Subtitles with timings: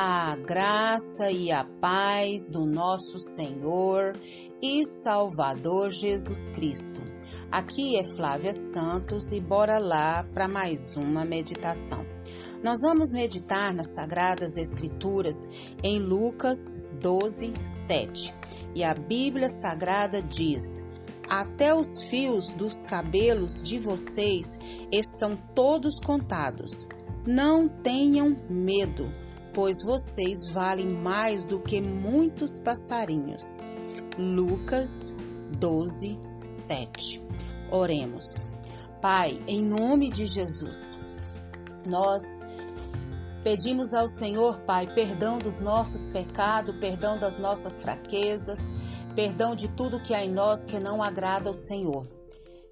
[0.00, 4.16] a graça e a paz do nosso Senhor
[4.62, 7.02] e Salvador Jesus Cristo.
[7.50, 12.06] Aqui é Flávia Santos e bora lá para mais uma meditação.
[12.62, 15.48] Nós vamos meditar nas Sagradas Escrituras
[15.82, 18.32] em Lucas 12, 7.
[18.76, 20.86] E a Bíblia Sagrada diz:
[21.28, 24.60] Até os fios dos cabelos de vocês
[24.92, 26.86] estão todos contados.
[27.26, 29.10] Não tenham medo
[29.58, 33.58] pois vocês valem mais do que muitos passarinhos.
[34.16, 35.16] Lucas
[35.58, 37.20] 12, 7.
[37.68, 38.40] Oremos.
[39.02, 40.96] Pai, em nome de Jesus,
[41.88, 42.40] nós
[43.42, 48.70] pedimos ao Senhor, Pai, perdão dos nossos pecados, perdão das nossas fraquezas,
[49.16, 52.17] perdão de tudo que há em nós que não agrada ao Senhor.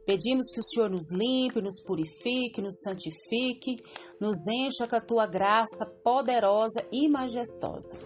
[0.06, 3.82] Pedimos que o Senhor nos limpe, nos purifique, nos santifique,
[4.20, 7.96] nos encha com a tua graça poderosa e majestosa.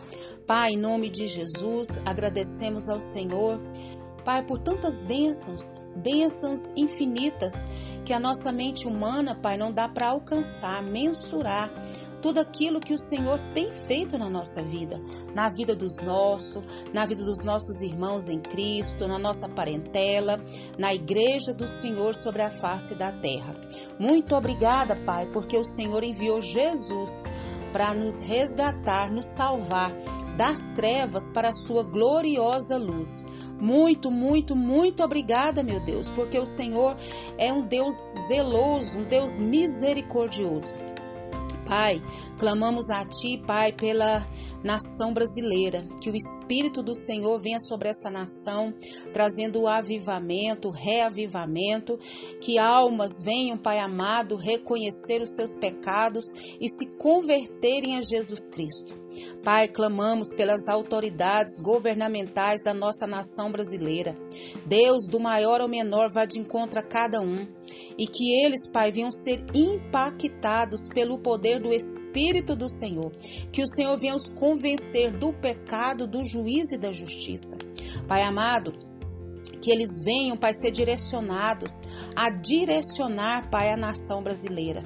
[0.47, 3.61] Pai, em nome de Jesus, agradecemos ao Senhor,
[4.25, 7.65] Pai, por tantas bênçãos, bênçãos infinitas
[8.05, 11.71] que a nossa mente humana, Pai, não dá para alcançar, mensurar
[12.21, 15.01] tudo aquilo que o Senhor tem feito na nossa vida,
[15.35, 20.41] na vida dos nossos, na vida dos nossos irmãos em Cristo, na nossa parentela,
[20.79, 23.55] na igreja do Senhor sobre a face da terra.
[23.99, 27.25] Muito obrigada, Pai, porque o Senhor enviou Jesus
[27.73, 29.93] para nos resgatar, nos salvar
[30.37, 33.25] das trevas para a sua gloriosa luz.
[33.61, 36.97] Muito, muito, muito obrigada, meu Deus, porque o Senhor
[37.37, 37.95] é um Deus
[38.27, 40.79] zeloso, um Deus misericordioso.
[41.71, 42.03] Pai,
[42.37, 44.27] clamamos a Ti, Pai, pela
[44.61, 48.75] nação brasileira, que o Espírito do Senhor venha sobre essa nação,
[49.13, 51.97] trazendo o avivamento, o reavivamento,
[52.41, 56.25] que almas venham, Pai amado, reconhecer os seus pecados
[56.61, 58.99] e se converterem a Jesus Cristo.
[59.45, 64.19] Pai, clamamos pelas autoridades governamentais da nossa nação brasileira.
[64.67, 67.47] Deus, do maior ao menor, vá de encontro a cada um
[68.01, 73.13] e que eles, Pai, venham ser impactados pelo poder do Espírito do Senhor.
[73.53, 77.59] Que o Senhor venha os convencer do pecado, do juízo e da justiça.
[78.09, 78.73] Pai amado,
[79.61, 81.83] que eles venham, Pai, ser direcionados
[82.17, 84.83] a direcionar, Pai, a nação brasileira.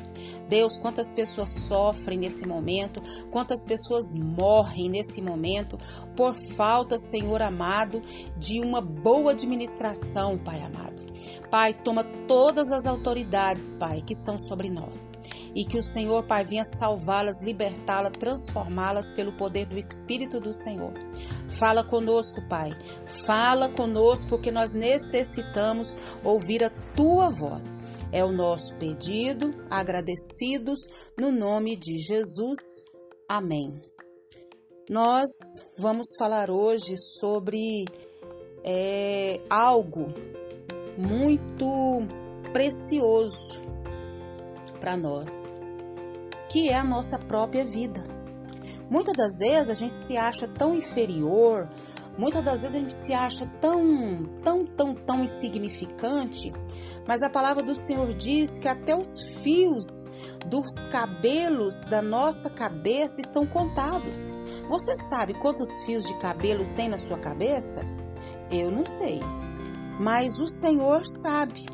[0.49, 3.01] Deus, quantas pessoas sofrem nesse momento,
[3.31, 5.79] quantas pessoas morrem nesse momento
[6.17, 8.03] por falta, Senhor amado,
[8.37, 11.14] de uma boa administração, Pai amado.
[11.51, 15.11] Pai, toma todas as autoridades, Pai, que estão sobre nós.
[15.55, 20.93] E que o Senhor, Pai, venha salvá-las, libertá-las, transformá-las pelo poder do Espírito do Senhor.
[21.49, 22.71] Fala conosco, Pai.
[23.07, 27.79] Fala conosco, porque nós necessitamos ouvir a tua voz.
[28.11, 30.81] É o nosso pedido, agradecidos,
[31.17, 32.59] no nome de Jesus.
[33.29, 33.83] Amém.
[34.89, 35.31] Nós
[35.79, 37.87] vamos falar hoje sobre
[38.63, 40.13] é, algo
[40.97, 42.07] muito
[42.53, 43.63] precioso
[44.81, 45.51] para nós,
[46.49, 48.05] que é a nossa própria vida.
[48.91, 51.69] Muitas das vezes a gente se acha tão inferior,
[52.19, 56.53] muitas das vezes a gente se acha tão, tão, tão, tão insignificante,
[57.07, 60.09] mas a palavra do Senhor diz que até os fios
[60.47, 64.31] dos cabelos da nossa cabeça estão contados.
[64.69, 67.81] Você sabe quantos fios de cabelo tem na sua cabeça?
[68.51, 69.21] Eu não sei
[69.99, 71.67] mas o Senhor sabe.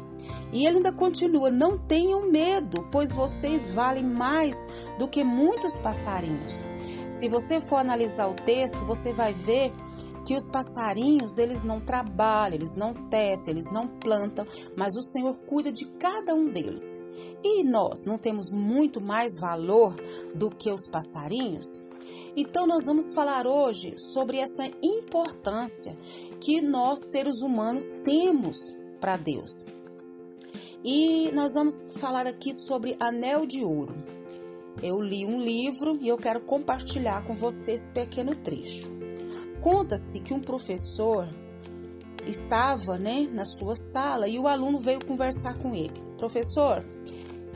[0.52, 4.66] E ele ainda continua: Não tenham medo, pois vocês valem mais
[4.98, 6.64] do que muitos passarinhos.
[7.10, 9.72] Se você for analisar o texto, você vai ver
[10.24, 15.36] que os passarinhos, eles não trabalham, eles não tecem, eles não plantam, mas o Senhor
[15.38, 17.00] cuida de cada um deles.
[17.42, 19.96] E nós não temos muito mais valor
[20.34, 21.80] do que os passarinhos?
[22.36, 25.96] Então, nós vamos falar hoje sobre essa importância
[26.40, 29.64] que nós, seres humanos, temos para Deus.
[30.82, 33.94] E nós vamos falar aqui sobre anel de ouro.
[34.82, 38.90] Eu li um livro e eu quero compartilhar com você esse pequeno trecho.
[39.60, 41.28] Conta-se que um professor
[42.26, 46.00] estava né, na sua sala e o aluno veio conversar com ele.
[46.16, 46.82] Professor,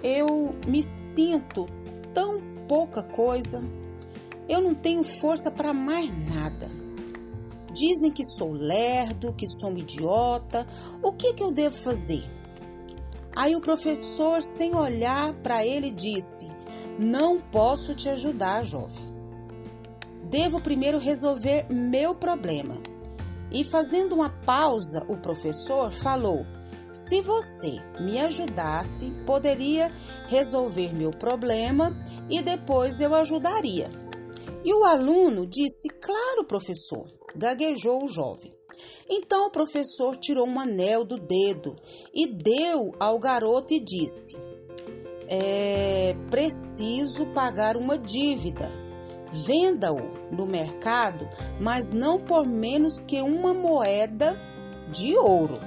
[0.02, 1.66] eu me sinto
[2.12, 3.64] tão pouca coisa,
[4.46, 6.83] eu não tenho força para mais nada.
[7.74, 10.64] Dizem que sou lerdo, que sou um idiota.
[11.02, 12.22] O que, que eu devo fazer?
[13.34, 16.48] Aí o professor, sem olhar para ele, disse:
[16.96, 19.12] Não posso te ajudar, jovem.
[20.30, 22.76] Devo primeiro resolver meu problema.
[23.50, 26.46] E fazendo uma pausa, o professor falou:
[26.92, 29.90] Se você me ajudasse, poderia
[30.28, 31.92] resolver meu problema
[32.30, 33.90] e depois eu ajudaria.
[34.64, 37.04] E o aluno disse: Claro, professor,
[37.34, 38.52] gaguejou o jovem.
[39.08, 41.76] Então o professor tirou um anel do dedo
[42.12, 44.36] e deu ao garoto e disse:
[45.28, 48.70] É preciso pagar uma dívida.
[49.46, 50.00] Venda-o
[50.30, 51.28] no mercado,
[51.60, 54.40] mas não por menos que uma moeda
[54.90, 55.58] de ouro.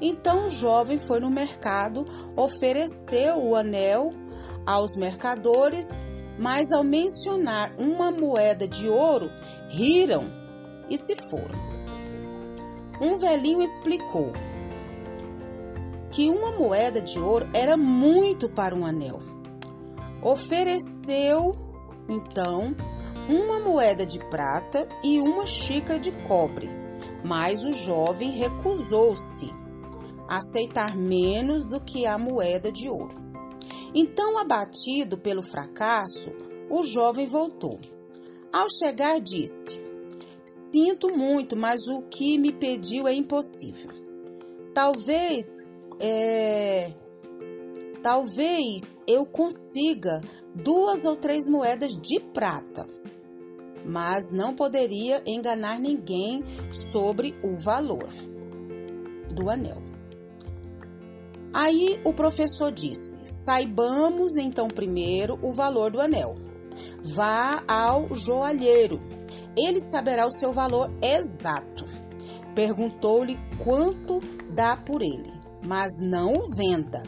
[0.00, 2.04] Então o jovem foi no mercado,
[2.36, 4.12] ofereceu o anel
[4.66, 6.02] aos mercadores,
[6.38, 9.30] mas ao mencionar uma moeda de ouro,
[9.68, 10.37] riram
[10.90, 11.58] e se foram.
[13.00, 14.32] Um velhinho explicou
[16.10, 19.20] que uma moeda de ouro era muito para um anel.
[20.22, 21.54] Ofereceu,
[22.08, 22.74] então,
[23.28, 26.68] uma moeda de prata e uma xícara de cobre,
[27.24, 29.52] mas o jovem recusou-se
[30.26, 33.14] a aceitar menos do que a moeda de ouro.
[33.94, 36.30] Então, abatido pelo fracasso,
[36.68, 37.78] o jovem voltou.
[38.52, 39.87] Ao chegar, disse:
[40.48, 43.90] Sinto muito, mas o que me pediu é impossível.
[44.72, 45.68] Talvez,
[46.00, 46.90] é,
[48.02, 50.22] talvez eu consiga
[50.54, 52.88] duas ou três moedas de prata,
[53.84, 56.42] mas não poderia enganar ninguém
[56.72, 58.08] sobre o valor
[59.34, 59.82] do anel.
[61.52, 66.36] Aí o professor disse: saibamos então primeiro o valor do anel.
[67.02, 69.17] Vá ao joalheiro
[69.56, 71.84] ele saberá o seu valor exato.
[72.54, 74.20] Perguntou-lhe quanto
[74.50, 75.32] dá por ele,
[75.62, 77.02] mas não o venda.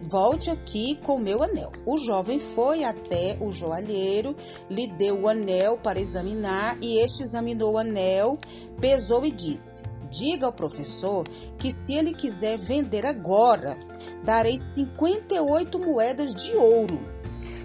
[0.00, 1.70] Volte aqui com meu anel.
[1.86, 4.34] O jovem foi até o joalheiro,
[4.68, 8.38] lhe deu o anel para examinar e este examinou o anel,
[8.80, 11.28] pesou e disse: Diga ao professor
[11.58, 13.76] que se ele quiser vender agora,
[14.24, 16.98] darei 58 moedas de ouro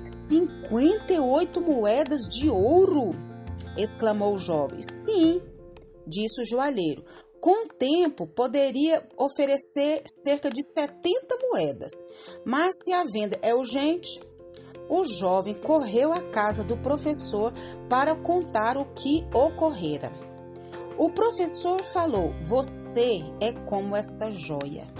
[0.10, 3.12] 58 moedas de ouro!
[3.78, 4.82] exclamou o jovem.
[4.82, 5.42] Sim,
[6.06, 7.06] disse o joalheiro.
[7.40, 11.92] Com o tempo, poderia oferecer cerca de 70 moedas,
[12.44, 14.20] mas se a venda é urgente,
[14.90, 17.54] o jovem correu à casa do professor
[17.88, 20.12] para contar o que ocorrera.
[20.98, 24.92] O professor falou: Você é como essa joia,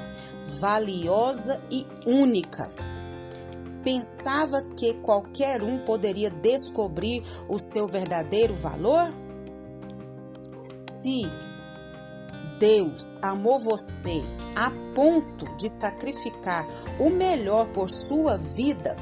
[0.62, 2.89] valiosa e única
[3.84, 9.14] pensava que qualquer um poderia descobrir o seu verdadeiro valor?
[10.64, 11.22] Se
[12.60, 14.24] Deus amou você
[14.56, 16.68] a ponto de sacrificar
[17.00, 18.96] o melhor por sua vida,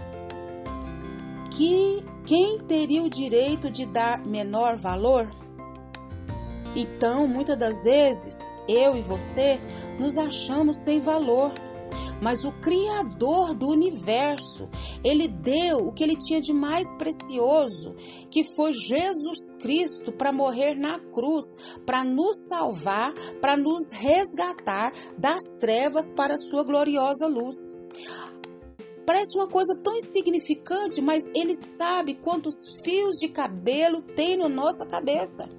[1.52, 5.28] que quem teria o direito de dar menor valor?
[6.76, 9.60] Então, muitas das vezes, eu e você
[9.98, 11.52] nos achamos sem valor
[12.22, 14.70] mas o Criador do universo,
[15.04, 17.96] ele deu o que ele tinha de mais precioso,
[18.30, 25.54] que foi Jesus Cristo para morrer na cruz, para nos salvar, para nos resgatar das
[25.60, 27.56] trevas para a sua gloriosa luz.
[29.06, 34.86] Parece uma coisa tão insignificante, mas ele sabe quantos fios de cabelo tem na nossa
[34.86, 35.50] cabeça.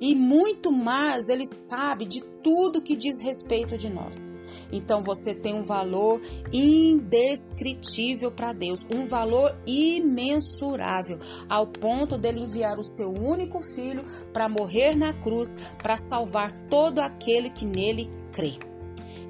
[0.00, 4.32] E muito mais ele sabe de tudo que diz respeito de nós.
[4.72, 6.20] Então você tem um valor
[6.52, 11.18] indescritível para Deus, um valor imensurável,
[11.48, 16.98] ao ponto dele enviar o seu único filho para morrer na cruz, para salvar todo
[16.98, 18.58] aquele que nele crê.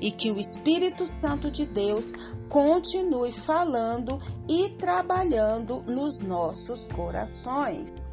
[0.00, 2.12] E que o Espírito Santo de Deus
[2.48, 8.11] continue falando e trabalhando nos nossos corações.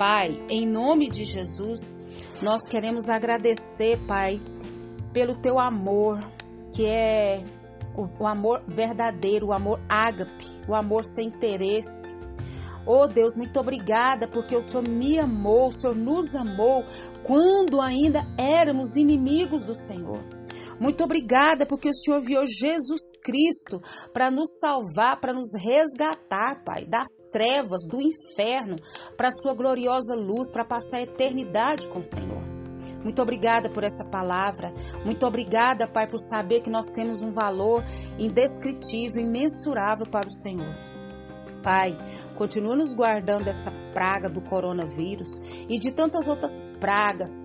[0.00, 2.00] Pai, em nome de Jesus,
[2.40, 4.40] nós queremos agradecer, Pai,
[5.12, 6.24] pelo teu amor,
[6.72, 7.44] que é
[8.18, 12.16] o, amor verdadeiro, o amor ágape, o amor sem interesse.
[12.86, 16.82] Oh Deus, muito obrigada porque o Senhor me amou, o Senhor nos amou
[17.22, 20.39] quando ainda éramos inimigos do Senhor.
[20.80, 23.82] Muito obrigada porque o Senhor enviou Jesus Cristo
[24.14, 28.76] para nos salvar, para nos resgatar, Pai, das trevas, do inferno,
[29.14, 32.42] para a sua gloriosa luz, para passar a eternidade com o Senhor.
[33.02, 34.72] Muito obrigada por essa palavra.
[35.04, 37.84] Muito obrigada, Pai, por saber que nós temos um valor
[38.18, 40.74] indescritível, imensurável para o Senhor.
[41.62, 41.96] Pai,
[42.36, 47.44] continua nos guardando dessa praga do coronavírus e de tantas outras pragas,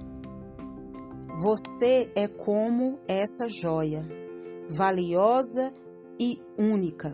[1.41, 4.05] Você é como essa joia,
[4.69, 5.73] valiosa
[6.19, 7.11] e única.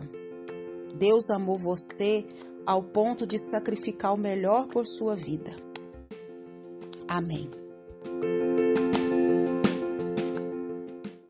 [0.94, 2.26] Deus amou você
[2.66, 5.50] ao ponto de sacrificar o melhor por sua vida.
[7.08, 7.48] Amém.